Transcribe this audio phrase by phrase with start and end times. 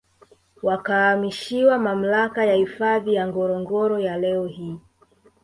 [0.63, 4.75] Wakahamishiwa Mamlaka ya Hifadhi ya Ngorongoro ya leo hii